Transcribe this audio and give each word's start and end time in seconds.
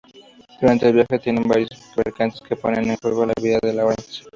Durante 0.59 0.87
el 0.87 0.95
viaje 0.95 1.19
tienen 1.19 1.47
varios 1.47 1.69
percances 1.95 2.41
que 2.41 2.55
ponen 2.55 2.89
en 2.89 2.97
juego 2.97 3.23
la 3.27 3.33
vida 3.39 3.59
de 3.61 3.71
Laurence. 3.71 4.23